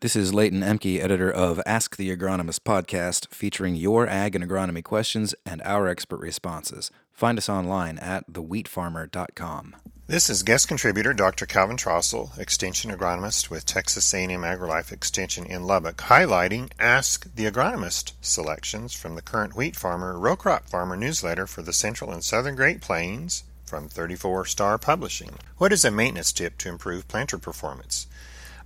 [0.00, 4.84] This is Leighton Emke, editor of Ask the Agronomist podcast, featuring your ag and agronomy
[4.84, 6.92] questions and our expert responses.
[7.12, 9.74] Find us online at thewheatfarmer.com.
[10.06, 11.46] This is guest contributor Dr.
[11.46, 18.12] Calvin Trostle, extension agronomist with Texas A&M AgriLife Extension in Lubbock, highlighting Ask the Agronomist
[18.20, 22.54] selections from the current wheat farmer, row crop farmer newsletter for the Central and Southern
[22.54, 25.38] Great Plains from 34 Star Publishing.
[25.56, 28.06] What is a maintenance tip to improve planter performance?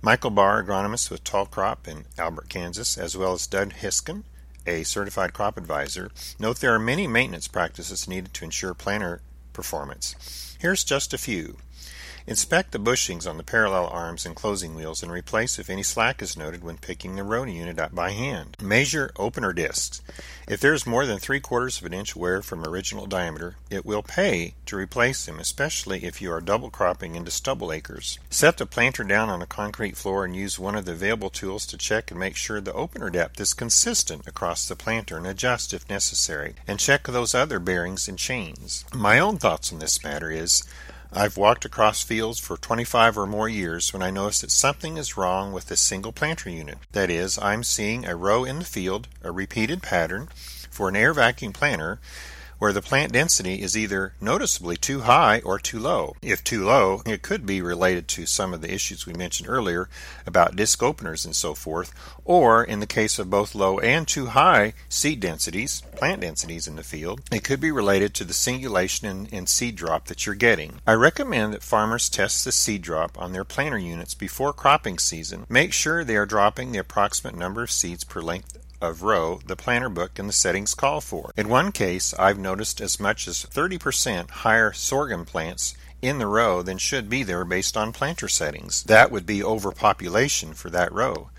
[0.05, 4.23] Michael Barr, agronomist with Tall Crop in Albert, Kansas, as well as Doug Hiskin,
[4.67, 9.21] a certified crop advisor, note there are many maintenance practices needed to ensure planter
[9.53, 10.57] performance.
[10.59, 11.55] Here's just a few.
[12.25, 16.21] Inspect the bushings on the parallel arms and closing wheels and replace if any slack
[16.21, 18.55] is noted when picking the row unit up by hand.
[18.61, 20.01] Measure opener discs.
[20.47, 23.85] If there is more than three quarters of an inch wear from original diameter, it
[23.85, 28.17] will pay to replace them, especially if you are double cropping into stubble acres.
[28.29, 31.65] Set the planter down on a concrete floor and use one of the available tools
[31.65, 35.73] to check and make sure the opener depth is consistent across the planter and adjust
[35.73, 38.85] if necessary, and check those other bearings and chains.
[38.93, 40.63] My own thoughts on this matter is
[41.15, 45.15] I've walked across fields for 25 or more years when I notice that something is
[45.15, 46.79] wrong with a single planter unit.
[46.93, 50.29] That is, I'm seeing a row in the field, a repeated pattern,
[50.71, 51.99] for an air vacuum planter
[52.59, 56.15] where the plant density is either noticeably too high or too low.
[56.21, 59.89] If too low, it could be related to some of the issues we mentioned earlier
[60.25, 61.93] about disc openers and so forth,
[62.25, 66.75] or in the case of both low and too high seed densities, plant densities in
[66.75, 70.35] the field, it could be related to the singulation and, and seed drop that you're
[70.35, 70.79] getting.
[70.87, 75.45] I recommend that farmers test the seed drop on their planter units before cropping season.
[75.49, 79.55] Make sure they are dropping the approximate number of seeds per length of row the
[79.55, 81.31] planter book and the settings call for.
[81.37, 86.61] In one case, I've noticed as much as 30% higher sorghum plants in the row
[86.61, 88.83] than should be there based on planter settings.
[88.83, 91.29] That would be overpopulation for that row.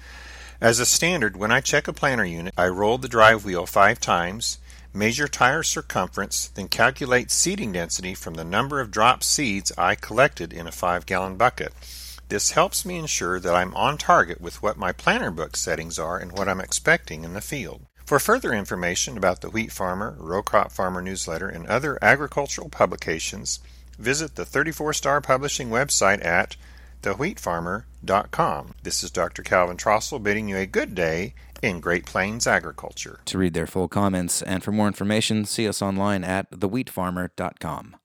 [0.60, 4.00] As a standard, when I check a planter unit, I roll the drive wheel five
[4.00, 4.58] times,
[4.94, 10.52] measure tire circumference, then calculate seeding density from the number of dropped seeds I collected
[10.52, 11.74] in a 5 gallon bucket.
[12.29, 16.18] This helps me ensure that I'm on target with what my planter book settings are
[16.18, 17.86] and what I'm expecting in the field.
[18.07, 23.61] For further information about the Wheat Farmer, Row Crop Farmer newsletter, and other agricultural publications,
[23.98, 26.57] visit the 34 Star Publishing website at
[27.02, 28.74] thewheatfarmer.com.
[28.83, 29.42] This is Dr.
[29.42, 33.20] Calvin Trostle bidding you a good day in Great Plains agriculture.
[33.27, 37.96] To read their full comments and for more information, see us online at thewheatfarmer.com.